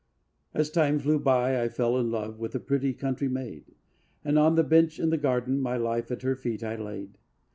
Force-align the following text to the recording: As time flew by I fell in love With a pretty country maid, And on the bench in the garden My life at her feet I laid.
As 0.55 0.71
time 0.71 0.97
flew 0.97 1.19
by 1.19 1.61
I 1.61 1.69
fell 1.69 1.95
in 1.95 2.09
love 2.09 2.39
With 2.39 2.55
a 2.55 2.59
pretty 2.59 2.91
country 2.91 3.27
maid, 3.27 3.65
And 4.25 4.39
on 4.39 4.55
the 4.55 4.63
bench 4.63 4.99
in 4.99 5.11
the 5.11 5.15
garden 5.19 5.59
My 5.61 5.77
life 5.77 6.09
at 6.09 6.23
her 6.23 6.35
feet 6.35 6.63
I 6.63 6.75
laid. 6.75 7.19